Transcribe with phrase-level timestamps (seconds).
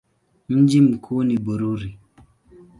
[0.49, 1.99] Mji mkuu ni Bururi.